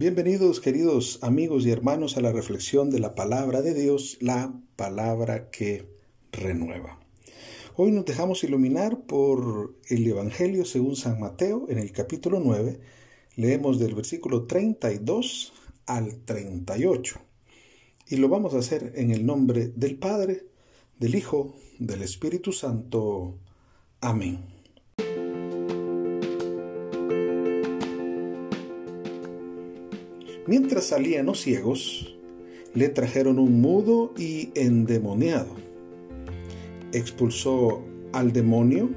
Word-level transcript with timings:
Bienvenidos 0.00 0.60
queridos 0.60 1.18
amigos 1.22 1.66
y 1.66 1.72
hermanos 1.72 2.16
a 2.16 2.20
la 2.20 2.30
reflexión 2.30 2.88
de 2.88 3.00
la 3.00 3.16
palabra 3.16 3.62
de 3.62 3.74
Dios, 3.74 4.16
la 4.20 4.54
palabra 4.76 5.50
que 5.50 5.88
renueva. 6.30 7.00
Hoy 7.74 7.90
nos 7.90 8.04
dejamos 8.04 8.44
iluminar 8.44 9.00
por 9.06 9.74
el 9.88 10.06
Evangelio 10.06 10.64
según 10.64 10.94
San 10.94 11.18
Mateo 11.18 11.66
en 11.68 11.80
el 11.80 11.90
capítulo 11.90 12.38
9. 12.38 12.78
Leemos 13.34 13.80
del 13.80 13.96
versículo 13.96 14.46
32 14.46 15.52
al 15.86 16.20
38. 16.24 17.18
Y 18.06 18.18
lo 18.18 18.28
vamos 18.28 18.54
a 18.54 18.58
hacer 18.58 18.92
en 18.94 19.10
el 19.10 19.26
nombre 19.26 19.66
del 19.66 19.98
Padre, 19.98 20.46
del 21.00 21.16
Hijo, 21.16 21.56
del 21.80 22.02
Espíritu 22.02 22.52
Santo. 22.52 23.36
Amén. 24.00 24.57
Mientras 30.48 30.86
salían 30.86 31.26
los 31.26 31.42
ciegos, 31.42 32.16
le 32.72 32.88
trajeron 32.88 33.38
un 33.38 33.60
mudo 33.60 34.14
y 34.16 34.48
endemoniado. 34.54 35.50
Expulsó 36.90 37.82
al 38.14 38.32
demonio 38.32 38.88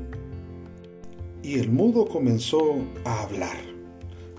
y 1.44 1.60
el 1.60 1.70
mudo 1.70 2.08
comenzó 2.08 2.77
a 3.04 3.24
hablar. 3.24 3.58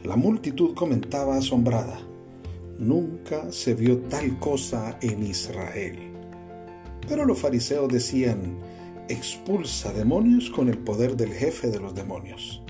La 0.05 0.16
multitud 0.16 0.75
comentaba 0.75 1.37
asombrada, 1.37 2.01
nunca 2.79 3.52
se 3.52 3.74
vio 3.74 3.99
tal 3.99 4.38
cosa 4.38 4.99
en 5.02 5.23
Israel. 5.23 5.99
Pero 7.07 7.27
los 7.27 7.38
fariseos 7.38 7.93
decían, 7.93 8.57
expulsa 9.10 9.93
demonios 9.93 10.49
con 10.49 10.71
el 10.71 10.79
poder 10.79 11.15
del 11.15 11.35
jefe 11.35 11.71
de 11.71 11.79
los 11.79 11.95
demonios. 11.95 12.62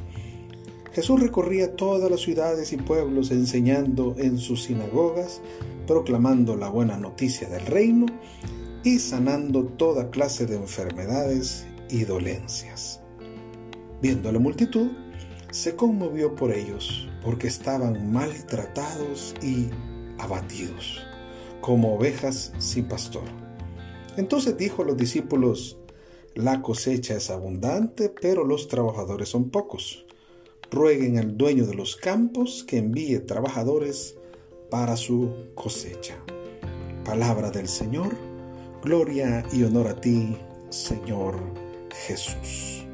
Jesús 0.92 1.20
recorría 1.20 1.74
todas 1.74 2.10
las 2.10 2.20
ciudades 2.20 2.72
y 2.74 2.76
pueblos 2.76 3.30
enseñando 3.30 4.14
en 4.18 4.36
sus 4.36 4.64
sinagogas, 4.64 5.40
proclamando 5.86 6.54
la 6.54 6.68
buena 6.68 6.98
noticia 6.98 7.48
del 7.48 7.64
reino 7.64 8.06
y 8.84 8.98
sanando 8.98 9.64
toda 9.64 10.10
clase 10.10 10.44
de 10.44 10.56
enfermedades 10.56 11.66
y 11.88 12.04
dolencias. 12.04 13.00
Viendo 14.02 14.28
a 14.28 14.32
la 14.32 14.38
multitud, 14.38 14.90
se 15.50 15.76
conmovió 15.76 16.34
por 16.34 16.52
ellos, 16.52 17.08
porque 17.24 17.46
estaban 17.46 18.12
maltratados 18.12 19.34
y 19.42 19.68
abatidos, 20.18 21.00
como 21.62 21.94
ovejas 21.94 22.52
sin 22.58 22.84
pastor. 22.84 23.24
Entonces 24.18 24.58
dijo 24.58 24.82
a 24.82 24.86
los 24.86 24.98
discípulos, 24.98 25.78
la 26.34 26.60
cosecha 26.60 27.14
es 27.16 27.30
abundante, 27.30 28.10
pero 28.10 28.44
los 28.44 28.68
trabajadores 28.68 29.30
son 29.30 29.48
pocos 29.48 30.04
rueguen 30.72 31.18
al 31.18 31.36
dueño 31.36 31.66
de 31.66 31.74
los 31.74 31.96
campos 31.96 32.64
que 32.66 32.78
envíe 32.78 33.18
trabajadores 33.20 34.16
para 34.70 34.96
su 34.96 35.30
cosecha. 35.54 36.16
Palabra 37.04 37.50
del 37.50 37.68
Señor, 37.68 38.16
gloria 38.82 39.44
y 39.52 39.64
honor 39.64 39.88
a 39.88 40.00
ti, 40.00 40.34
Señor 40.70 41.36
Jesús. 42.06 42.86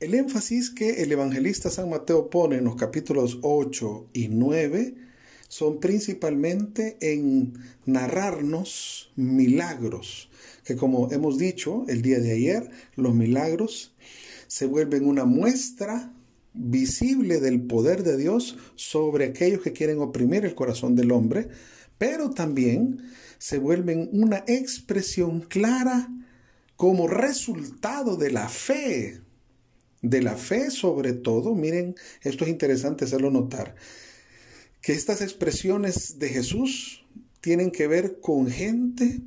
El 0.00 0.14
énfasis 0.14 0.70
que 0.70 1.02
el 1.02 1.12
evangelista 1.12 1.68
San 1.68 1.90
Mateo 1.90 2.30
pone 2.30 2.56
en 2.56 2.64
los 2.64 2.76
capítulos 2.76 3.38
8 3.42 4.08
y 4.14 4.28
9 4.28 4.94
son 5.52 5.80
principalmente 5.80 6.96
en 7.02 7.52
narrarnos 7.84 9.12
milagros, 9.16 10.30
que 10.64 10.76
como 10.76 11.12
hemos 11.12 11.36
dicho 11.36 11.84
el 11.88 12.00
día 12.00 12.20
de 12.20 12.32
ayer, 12.32 12.70
los 12.96 13.14
milagros 13.14 13.94
se 14.46 14.64
vuelven 14.64 15.06
una 15.06 15.26
muestra 15.26 16.10
visible 16.54 17.38
del 17.38 17.60
poder 17.66 18.02
de 18.02 18.16
Dios 18.16 18.56
sobre 18.76 19.26
aquellos 19.26 19.60
que 19.60 19.74
quieren 19.74 19.98
oprimir 19.98 20.46
el 20.46 20.54
corazón 20.54 20.96
del 20.96 21.12
hombre, 21.12 21.48
pero 21.98 22.30
también 22.30 23.02
se 23.36 23.58
vuelven 23.58 24.08
una 24.10 24.44
expresión 24.46 25.42
clara 25.42 26.08
como 26.76 27.08
resultado 27.08 28.16
de 28.16 28.30
la 28.30 28.48
fe, 28.48 29.20
de 30.00 30.22
la 30.22 30.34
fe 30.34 30.70
sobre 30.70 31.12
todo, 31.12 31.54
miren, 31.54 31.94
esto 32.22 32.44
es 32.44 32.50
interesante 32.50 33.04
hacerlo 33.04 33.30
notar, 33.30 33.76
que 34.82 34.92
estas 34.92 35.22
expresiones 35.22 36.18
de 36.18 36.28
Jesús 36.28 37.06
tienen 37.40 37.70
que 37.70 37.86
ver 37.86 38.20
con 38.20 38.50
gente 38.50 39.20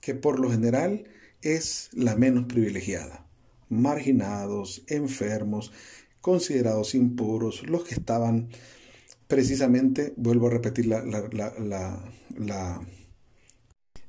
que 0.00 0.14
por 0.14 0.40
lo 0.40 0.50
general 0.50 1.04
es 1.42 1.88
la 1.92 2.16
menos 2.16 2.46
privilegiada. 2.46 3.26
Marginados, 3.68 4.82
enfermos, 4.88 5.72
considerados 6.20 6.94
impuros, 6.94 7.66
los 7.68 7.84
que 7.84 7.94
estaban 7.94 8.48
precisamente, 9.28 10.12
vuelvo 10.16 10.48
a 10.48 10.50
repetir 10.50 10.86
la, 10.86 10.98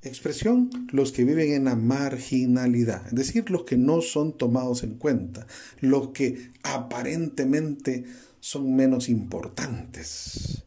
expresión, 0.01 0.71
los 0.91 1.11
que 1.11 1.23
viven 1.23 1.53
en 1.53 1.65
la 1.65 1.75
marginalidad, 1.75 3.05
es 3.05 3.13
decir, 3.13 3.51
los 3.51 3.65
que 3.65 3.77
no 3.77 4.01
son 4.01 4.35
tomados 4.35 4.81
en 4.81 4.95
cuenta, 4.95 5.45
los 5.79 6.09
que 6.09 6.49
aparentemente 6.63 8.05
son 8.39 8.75
menos 8.75 9.09
importantes, 9.09 10.63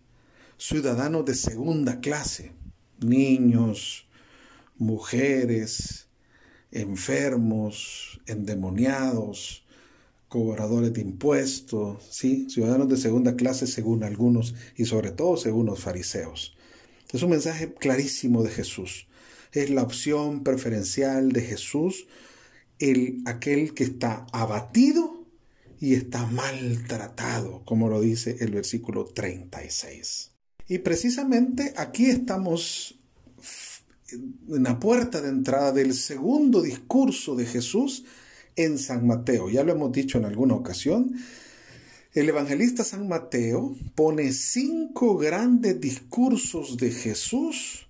ciudadanos 0.66 1.26
de 1.26 1.34
segunda 1.34 2.00
clase, 2.00 2.52
niños, 2.98 4.08
mujeres, 4.78 6.08
enfermos, 6.72 8.22
endemoniados, 8.26 9.66
cobradores 10.28 10.94
de 10.94 11.02
impuestos, 11.02 12.02
¿sí? 12.08 12.48
ciudadanos 12.48 12.88
de 12.88 12.96
segunda 12.96 13.36
clase 13.36 13.66
según 13.66 14.04
algunos 14.04 14.54
y 14.74 14.86
sobre 14.86 15.10
todo 15.10 15.36
según 15.36 15.66
los 15.66 15.80
fariseos. 15.80 16.56
Es 17.12 17.22
un 17.22 17.30
mensaje 17.30 17.74
clarísimo 17.74 18.42
de 18.42 18.50
Jesús. 18.50 19.06
Es 19.52 19.68
la 19.68 19.82
opción 19.82 20.44
preferencial 20.44 21.32
de 21.32 21.42
Jesús, 21.42 22.06
el, 22.78 23.20
aquel 23.26 23.74
que 23.74 23.84
está 23.84 24.26
abatido 24.32 25.26
y 25.78 25.92
está 25.92 26.24
maltratado, 26.24 27.62
como 27.66 27.90
lo 27.90 28.00
dice 28.00 28.38
el 28.40 28.50
versículo 28.52 29.04
36. 29.04 30.33
Y 30.68 30.78
precisamente 30.78 31.74
aquí 31.76 32.06
estamos 32.06 32.98
en 34.12 34.62
la 34.62 34.78
puerta 34.78 35.20
de 35.20 35.28
entrada 35.28 35.72
del 35.72 35.94
segundo 35.94 36.62
discurso 36.62 37.34
de 37.34 37.46
Jesús 37.46 38.04
en 38.56 38.78
San 38.78 39.06
Mateo. 39.06 39.50
Ya 39.50 39.64
lo 39.64 39.72
hemos 39.72 39.92
dicho 39.92 40.18
en 40.18 40.24
alguna 40.24 40.54
ocasión. 40.54 41.14
El 42.12 42.28
evangelista 42.28 42.84
San 42.84 43.08
Mateo 43.08 43.76
pone 43.94 44.32
cinco 44.32 45.16
grandes 45.18 45.80
discursos 45.80 46.76
de 46.76 46.92
Jesús 46.92 47.83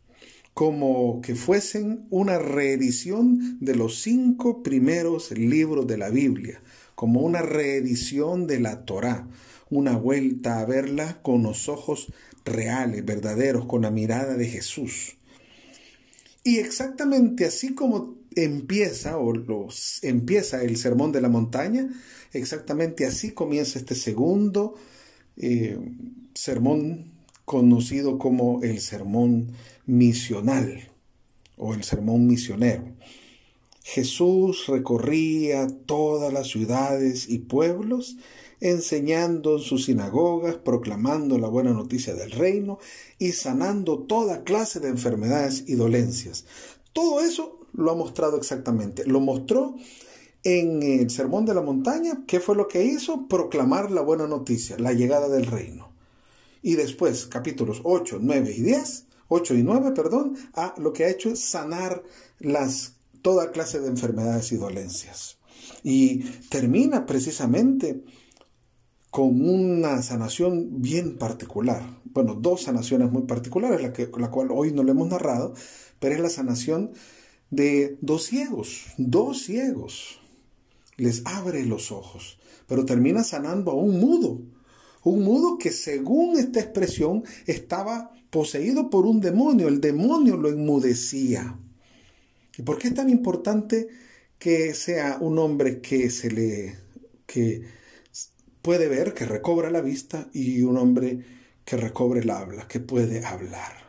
como 0.54 1.20
que 1.20 1.34
fuesen 1.34 2.06
una 2.10 2.38
reedición 2.38 3.58
de 3.60 3.74
los 3.74 4.00
cinco 4.00 4.62
primeros 4.62 5.32
libros 5.32 5.86
de 5.88 5.98
la 5.98 6.10
Biblia, 6.10 6.62
como 6.94 7.20
una 7.20 7.42
reedición 7.42 8.46
de 8.46 8.60
la 8.60 8.84
Torá, 8.84 9.28
una 9.68 9.96
vuelta 9.96 10.60
a 10.60 10.64
verla 10.64 11.20
con 11.22 11.42
los 11.42 11.68
ojos 11.68 12.12
reales, 12.44 13.04
verdaderos, 13.04 13.66
con 13.66 13.82
la 13.82 13.90
mirada 13.90 14.36
de 14.36 14.46
Jesús. 14.46 15.16
Y 16.44 16.58
exactamente 16.58 17.46
así 17.46 17.74
como 17.74 18.18
empieza 18.36 19.18
o 19.18 19.32
los, 19.32 20.04
empieza 20.04 20.62
el 20.62 20.76
sermón 20.76 21.10
de 21.10 21.20
la 21.20 21.28
montaña, 21.28 21.88
exactamente 22.32 23.06
así 23.06 23.32
comienza 23.32 23.78
este 23.78 23.96
segundo 23.96 24.74
eh, 25.36 25.78
sermón 26.34 27.13
conocido 27.44 28.18
como 28.18 28.62
el 28.62 28.80
sermón 28.80 29.52
misional 29.86 30.88
o 31.56 31.74
el 31.74 31.84
sermón 31.84 32.26
misionero. 32.26 32.84
Jesús 33.82 34.66
recorría 34.66 35.66
todas 35.84 36.32
las 36.32 36.48
ciudades 36.48 37.28
y 37.28 37.38
pueblos 37.40 38.16
enseñando 38.60 39.58
en 39.58 39.62
sus 39.62 39.84
sinagogas, 39.84 40.56
proclamando 40.56 41.38
la 41.38 41.48
buena 41.48 41.72
noticia 41.72 42.14
del 42.14 42.30
reino 42.30 42.78
y 43.18 43.32
sanando 43.32 43.98
toda 43.98 44.42
clase 44.42 44.80
de 44.80 44.88
enfermedades 44.88 45.64
y 45.66 45.74
dolencias. 45.74 46.46
Todo 46.94 47.20
eso 47.20 47.60
lo 47.74 47.90
ha 47.90 47.94
mostrado 47.94 48.38
exactamente. 48.38 49.04
Lo 49.04 49.20
mostró 49.20 49.74
en 50.44 50.82
el 50.82 51.10
Sermón 51.10 51.44
de 51.44 51.54
la 51.54 51.60
Montaña. 51.60 52.24
¿Qué 52.26 52.40
fue 52.40 52.56
lo 52.56 52.68
que 52.68 52.84
hizo? 52.84 53.28
Proclamar 53.28 53.90
la 53.90 54.00
buena 54.00 54.26
noticia, 54.26 54.78
la 54.78 54.92
llegada 54.92 55.28
del 55.28 55.44
reino. 55.44 55.93
Y 56.64 56.76
después, 56.76 57.26
capítulos 57.26 57.82
8, 57.84 58.20
9 58.22 58.54
y 58.56 58.62
10, 58.62 59.06
8 59.28 59.54
y 59.54 59.62
9, 59.62 59.92
perdón, 59.94 60.34
a 60.54 60.74
lo 60.78 60.94
que 60.94 61.04
ha 61.04 61.10
hecho 61.10 61.28
es 61.28 61.40
sanar 61.40 62.02
las, 62.38 62.96
toda 63.20 63.50
clase 63.50 63.80
de 63.80 63.88
enfermedades 63.88 64.50
y 64.50 64.56
dolencias. 64.56 65.36
Y 65.82 66.20
termina 66.48 67.04
precisamente 67.04 68.02
con 69.10 69.46
una 69.46 70.00
sanación 70.00 70.80
bien 70.80 71.18
particular. 71.18 71.82
Bueno, 72.06 72.34
dos 72.34 72.62
sanaciones 72.62 73.12
muy 73.12 73.24
particulares, 73.24 73.82
la, 73.82 73.92
que, 73.92 74.10
la 74.18 74.30
cual 74.30 74.48
hoy 74.50 74.72
no 74.72 74.84
le 74.84 74.92
hemos 74.92 75.08
narrado, 75.08 75.52
pero 76.00 76.14
es 76.14 76.20
la 76.22 76.30
sanación 76.30 76.92
de 77.50 77.98
dos 78.00 78.24
ciegos, 78.24 78.86
dos 78.96 79.42
ciegos, 79.42 80.18
les 80.96 81.26
abre 81.26 81.66
los 81.66 81.92
ojos, 81.92 82.38
pero 82.66 82.86
termina 82.86 83.22
sanando 83.22 83.72
a 83.72 83.74
un 83.74 84.00
mudo, 84.00 84.40
un 85.04 85.22
mudo 85.22 85.58
que 85.58 85.70
según 85.70 86.38
esta 86.38 86.60
expresión 86.60 87.24
estaba 87.46 88.12
poseído 88.30 88.90
por 88.90 89.06
un 89.06 89.20
demonio, 89.20 89.68
el 89.68 89.80
demonio 89.80 90.36
lo 90.36 90.48
enmudecía. 90.48 91.58
¿Y 92.56 92.62
por 92.62 92.78
qué 92.78 92.88
es 92.88 92.94
tan 92.94 93.10
importante 93.10 93.88
que 94.38 94.74
sea 94.74 95.18
un 95.20 95.38
hombre 95.38 95.80
que 95.80 96.10
se 96.10 96.30
le 96.30 96.76
que 97.26 97.62
puede 98.62 98.88
ver, 98.88 99.14
que 99.14 99.24
recobra 99.24 99.70
la 99.70 99.80
vista 99.80 100.28
y 100.32 100.62
un 100.62 100.76
hombre 100.78 101.24
que 101.64 101.76
recobre 101.76 102.20
el 102.20 102.30
habla, 102.30 102.66
que 102.66 102.80
puede 102.80 103.24
hablar? 103.24 103.83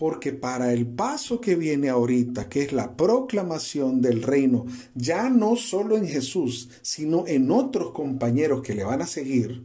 Porque 0.00 0.32
para 0.32 0.72
el 0.72 0.86
paso 0.86 1.42
que 1.42 1.56
viene 1.56 1.90
ahorita, 1.90 2.48
que 2.48 2.62
es 2.62 2.72
la 2.72 2.96
proclamación 2.96 4.00
del 4.00 4.22
reino, 4.22 4.64
ya 4.94 5.28
no 5.28 5.56
solo 5.56 5.98
en 5.98 6.08
Jesús, 6.08 6.70
sino 6.80 7.26
en 7.26 7.50
otros 7.50 7.90
compañeros 7.90 8.62
que 8.62 8.74
le 8.74 8.82
van 8.82 9.02
a 9.02 9.06
seguir, 9.06 9.62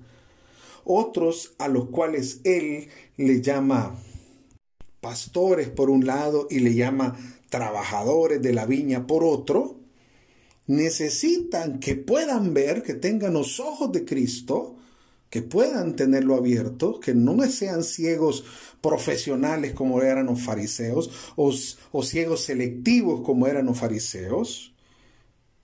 otros 0.83 1.53
a 1.57 1.69
los 1.69 1.85
cuales 1.85 2.41
Él 2.43 2.89
le 3.15 3.39
llama 3.39 3.95
pastores 4.99 5.69
por 5.69 5.89
un 5.89 6.05
lado 6.05 6.47
y 6.49 6.59
le 6.59 6.75
llama 6.75 7.15
trabajadores 7.49 8.41
de 8.41 8.51
la 8.51 8.65
viña 8.65 9.07
por 9.07 9.23
otro, 9.23 9.77
necesitan 10.67 11.79
que 11.79 11.95
puedan 11.95 12.53
ver, 12.53 12.83
que 12.83 12.95
tengan 12.95 13.35
los 13.35 13.61
ojos 13.61 13.89
de 13.93 14.03
Cristo, 14.03 14.75
que 15.35 15.41
puedan 15.41 15.97
tenerlo 15.97 16.35
abierto, 16.35 17.01
que 17.01 17.13
no 17.13 17.37
sean 17.49 17.83
ciegos 17.83 18.45
profesionales 18.79 19.73
como 19.73 20.01
eran 20.01 20.27
los 20.27 20.41
fariseos 20.41 21.11
o, 21.35 21.51
ciegos 22.03 22.43
selectivos 22.43 23.19
como 23.19 23.45
eran 23.45 23.65
los 23.65 23.77
fariseos, 23.77 24.73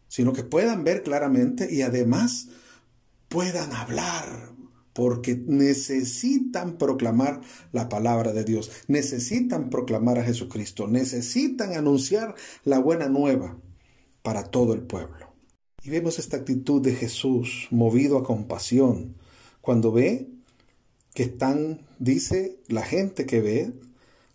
sino 0.10 0.34
que 0.34 0.44
puedan 0.44 0.84
ver 0.84 1.04
claramente 1.04 1.74
y 1.74 1.84
además 1.84 2.50
puedan 3.30 3.72
hablar, 3.72 4.52
porque 4.92 5.42
necesitan 5.48 6.78
proclamar 6.78 7.40
la 7.72 7.88
palabra 7.88 8.34
de 8.34 8.44
Dios, 8.44 8.72
necesitan 8.90 9.70
proclamar 9.70 10.20
a 10.20 10.26
Jesucristo, 10.26 10.86
necesitan 10.90 11.76
anunciar 11.78 12.36
la 12.66 12.80
buena 12.80 13.08
nueva 13.08 13.58
para 14.22 14.44
todo 14.44 14.74
el 14.74 14.82
pueblo. 14.82 15.34
Y 15.82 15.92
vemos 15.92 16.20
esta 16.20 16.36
actitud 16.36 16.82
de 16.82 16.94
Jesús 16.94 17.70
movido 17.72 18.18
a 18.18 18.26
compasión, 18.26 19.16
cuando 19.62 19.92
ve 19.92 20.28
que 21.14 21.24
están, 21.24 21.82
dice 22.00 22.60
la 22.68 22.84
gente 22.84 23.26
que 23.26 23.42
ve, 23.42 23.74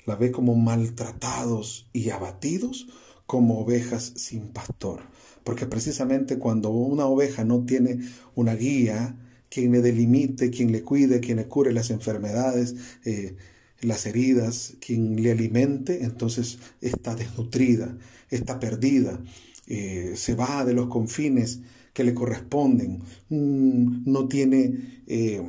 la 0.04 0.16
ve 0.16 0.30
como 0.30 0.54
maltratados 0.54 1.88
y 1.92 2.10
abatidos 2.10 2.88
como 3.26 3.58
ovejas 3.58 4.12
sin 4.16 4.48
pastor. 4.48 5.02
Porque 5.44 5.66
precisamente 5.66 6.38
cuando 6.38 6.70
una 6.70 7.06
oveja 7.06 7.44
no 7.44 7.64
tiene 7.64 8.00
una 8.34 8.54
guía, 8.54 9.16
quien 9.48 9.72
le 9.72 9.80
delimite, 9.80 10.50
quien 10.50 10.72
le 10.72 10.82
cuide, 10.82 11.20
quien 11.20 11.38
le 11.38 11.46
cure 11.46 11.72
las 11.72 11.90
enfermedades, 11.90 12.74
eh, 13.04 13.36
las 13.80 14.06
heridas, 14.06 14.74
quien 14.80 15.22
le 15.22 15.32
alimente, 15.32 16.04
entonces 16.04 16.58
está 16.80 17.14
desnutrida, 17.14 17.96
está 18.30 18.58
perdida, 18.58 19.20
eh, 19.66 20.14
se 20.16 20.34
va 20.34 20.64
de 20.64 20.74
los 20.74 20.88
confines 20.88 21.60
que 21.96 22.04
le 22.04 22.12
corresponden, 22.12 23.02
mm, 23.30 24.02
no 24.04 24.28
tiene 24.28 25.00
eh, 25.06 25.42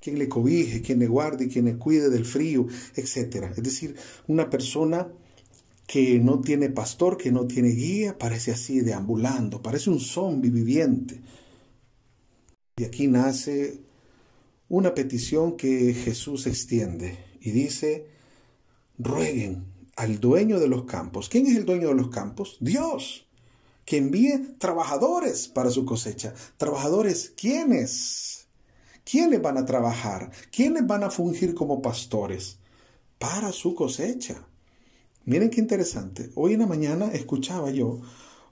quien 0.00 0.20
le 0.20 0.28
cobije, 0.28 0.80
quien 0.80 1.00
le 1.00 1.08
guarde, 1.08 1.48
quien 1.48 1.64
le 1.64 1.76
cuide 1.76 2.10
del 2.10 2.24
frío, 2.24 2.68
etc. 2.94 3.46
Es 3.56 3.62
decir, 3.64 3.96
una 4.28 4.48
persona 4.48 5.08
que 5.88 6.20
no 6.20 6.40
tiene 6.40 6.70
pastor, 6.70 7.16
que 7.16 7.32
no 7.32 7.48
tiene 7.48 7.70
guía, 7.70 8.16
parece 8.16 8.52
así 8.52 8.82
deambulando, 8.82 9.62
parece 9.62 9.90
un 9.90 9.98
zombi 9.98 10.48
viviente. 10.48 11.20
Y 12.76 12.84
aquí 12.84 13.08
nace 13.08 13.80
una 14.68 14.94
petición 14.94 15.56
que 15.56 15.92
Jesús 15.92 16.46
extiende 16.46 17.18
y 17.40 17.50
dice, 17.50 18.06
rueguen 18.96 19.64
al 19.96 20.20
dueño 20.20 20.60
de 20.60 20.68
los 20.68 20.84
campos. 20.84 21.28
¿Quién 21.28 21.48
es 21.48 21.56
el 21.56 21.64
dueño 21.64 21.88
de 21.88 21.96
los 21.96 22.10
campos? 22.10 22.58
Dios 22.60 23.26
que 23.84 23.98
envíe 23.98 24.56
trabajadores 24.58 25.48
para 25.48 25.70
su 25.70 25.84
cosecha. 25.84 26.34
Trabajadores, 26.56 27.32
¿quiénes? 27.36 28.46
¿Quiénes 29.04 29.42
van 29.42 29.58
a 29.58 29.66
trabajar? 29.66 30.30
¿Quiénes 30.50 30.86
van 30.86 31.04
a 31.04 31.10
fungir 31.10 31.54
como 31.54 31.82
pastores? 31.82 32.58
Para 33.18 33.52
su 33.52 33.74
cosecha. 33.74 34.46
Miren 35.26 35.50
qué 35.50 35.60
interesante. 35.60 36.30
Hoy 36.34 36.54
en 36.54 36.60
la 36.60 36.66
mañana 36.66 37.06
escuchaba 37.12 37.70
yo 37.70 38.00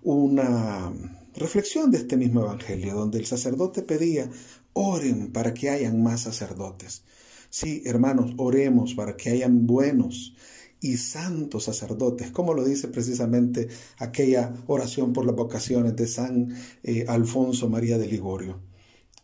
una 0.03 0.93
reflexión 1.35 1.91
de 1.91 1.99
este 1.99 2.17
mismo 2.17 2.43
evangelio, 2.43 2.95
donde 2.95 3.19
el 3.19 3.27
sacerdote 3.27 3.83
pedía, 3.83 4.31
oren 4.73 5.33
para 5.33 5.55
que 5.55 5.71
hayan 5.71 6.03
más 6.03 6.23
sacerdotes. 6.23 7.05
Sí, 7.51 7.83
hermanos, 7.85 8.33
oremos 8.39 8.95
para 8.95 9.17
que 9.17 9.31
hayan 9.31 9.67
buenos 9.67 10.35
y 10.83 10.97
santos 10.97 11.65
sacerdotes, 11.65 12.33
como 12.33 12.53
lo 12.53 12.65
dice 12.65 12.89
precisamente 12.89 13.69
aquella 13.99 14.53
oración 14.67 15.13
por 15.13 15.25
las 15.25 15.37
vocaciones 15.37 15.95
de 15.95 16.09
San 16.09 16.55
eh, 16.83 17.07
Alfonso 17.09 17.69
María 17.69 17.99
de 17.99 18.09
Ligorio. 18.09 18.61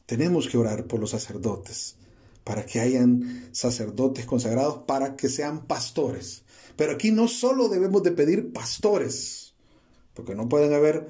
Tenemos 0.06 0.48
que 0.48 0.56
orar 0.56 0.86
por 0.86 1.00
los 1.00 1.10
sacerdotes, 1.10 1.96
para 2.44 2.64
que 2.64 2.80
hayan 2.80 3.48
sacerdotes 3.50 4.24
consagrados, 4.24 4.84
para 4.84 5.16
que 5.16 5.28
sean 5.28 5.66
pastores. 5.66 6.44
Pero 6.76 6.92
aquí 6.92 7.10
no 7.10 7.26
solo 7.26 7.68
debemos 7.68 8.04
de 8.04 8.12
pedir 8.12 8.52
pastores, 8.52 9.54
porque 10.14 10.36
no 10.36 10.48
pueden 10.48 10.72
haber 10.72 11.08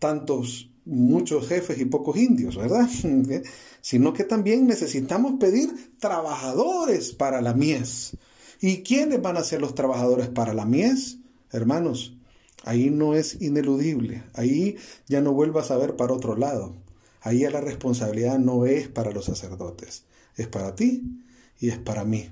tantos, 0.00 0.70
muchos 0.84 1.46
jefes 1.46 1.78
y 1.78 1.84
pocos 1.84 2.16
indios, 2.16 2.56
¿verdad? 2.56 2.88
Sino 3.80 4.12
que 4.12 4.24
también 4.24 4.66
necesitamos 4.66 5.34
pedir 5.38 5.96
trabajadores 5.98 7.12
para 7.12 7.40
la 7.40 7.54
mies 7.54 8.16
¿Y 8.60 8.82
quiénes 8.82 9.22
van 9.22 9.36
a 9.36 9.44
ser 9.44 9.60
los 9.60 9.74
trabajadores 9.74 10.28
para 10.28 10.52
la 10.52 10.64
mies? 10.64 11.18
Hermanos, 11.52 12.16
ahí 12.64 12.90
no 12.90 13.14
es 13.14 13.40
ineludible. 13.40 14.24
Ahí 14.34 14.76
ya 15.06 15.20
no 15.20 15.32
vuelvas 15.32 15.70
a 15.70 15.76
ver 15.76 15.96
para 15.96 16.12
otro 16.12 16.36
lado. 16.36 16.74
Ahí 17.20 17.40
la 17.40 17.60
responsabilidad 17.60 18.38
no 18.38 18.66
es 18.66 18.88
para 18.88 19.12
los 19.12 19.26
sacerdotes, 19.26 20.04
es 20.36 20.46
para 20.46 20.74
ti 20.74 21.24
y 21.58 21.68
es 21.68 21.78
para 21.78 22.04
mí. 22.04 22.30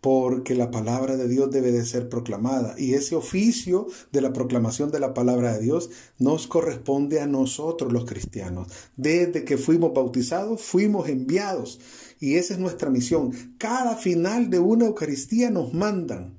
Porque 0.00 0.54
la 0.54 0.70
palabra 0.70 1.16
de 1.16 1.26
Dios 1.26 1.50
debe 1.50 1.72
de 1.72 1.84
ser 1.84 2.08
proclamada 2.08 2.74
y 2.78 2.94
ese 2.94 3.16
oficio 3.16 3.88
de 4.12 4.20
la 4.20 4.32
proclamación 4.32 4.90
de 4.90 5.00
la 5.00 5.14
palabra 5.14 5.54
de 5.54 5.62
Dios 5.62 5.90
nos 6.18 6.46
corresponde 6.46 7.20
a 7.20 7.26
nosotros 7.26 7.92
los 7.92 8.04
cristianos. 8.04 8.68
Desde 8.96 9.44
que 9.44 9.58
fuimos 9.58 9.94
bautizados, 9.94 10.62
fuimos 10.62 11.08
enviados 11.08 11.80
y 12.20 12.36
esa 12.36 12.54
es 12.54 12.60
nuestra 12.60 12.90
misión. 12.90 13.32
Cada 13.58 13.96
final 13.96 14.50
de 14.50 14.58
una 14.58 14.86
Eucaristía 14.86 15.50
nos 15.50 15.74
mandan 15.74 16.38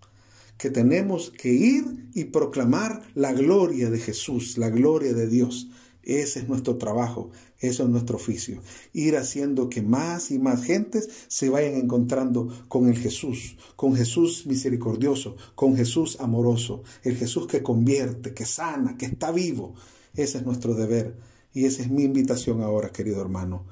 que 0.58 0.70
tenemos 0.70 1.32
que 1.32 1.54
ir 1.54 2.10
y 2.14 2.26
proclamar 2.26 3.04
la 3.14 3.32
gloria 3.32 3.90
de 3.90 4.00
Jesús, 4.00 4.58
la 4.58 4.70
gloria 4.70 5.14
de 5.14 5.28
Dios. 5.28 5.70
Ese 6.08 6.40
es 6.40 6.48
nuestro 6.48 6.78
trabajo, 6.78 7.32
eso 7.60 7.84
es 7.84 7.90
nuestro 7.90 8.16
oficio. 8.16 8.62
Ir 8.94 9.18
haciendo 9.18 9.70
que 9.70 9.82
más 9.82 10.32
y 10.32 10.40
más 10.40 10.64
gentes 10.64 11.10
se 11.28 11.50
vayan 11.50 11.74
encontrando 11.74 12.48
con 12.70 12.88
el 12.88 12.98
Jesús, 12.98 13.58
con 13.76 13.94
Jesús 13.94 14.46
misericordioso, 14.46 15.36
con 15.54 15.76
Jesús 15.76 16.16
amoroso, 16.22 16.82
el 17.04 17.18
Jesús 17.18 17.46
que 17.48 17.62
convierte, 17.62 18.34
que 18.34 18.46
sana, 18.46 18.96
que 18.96 19.06
está 19.06 19.34
vivo. 19.34 19.76
Ese 20.14 20.38
es 20.38 20.46
nuestro 20.46 20.76
deber 20.76 21.18
y 21.54 21.66
esa 21.66 21.82
es 21.82 21.92
mi 21.92 22.04
invitación 22.04 22.62
ahora, 22.62 22.90
querido 22.94 23.20
hermano. 23.20 23.66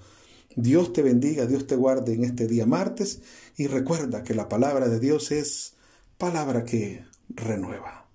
Dios 0.57 0.91
te 0.91 1.03
bendiga, 1.03 1.45
Dios 1.45 1.67
te 1.67 1.77
guarde 1.77 2.15
en 2.15 2.25
este 2.25 2.47
día 2.47 2.65
martes 2.65 3.21
y 3.55 3.67
recuerda 3.67 4.23
que 4.23 4.33
la 4.33 4.49
palabra 4.49 4.89
de 4.89 4.99
Dios 4.99 5.31
es 5.31 5.75
palabra 6.17 6.65
que 6.65 7.05
renueva. 7.29 8.09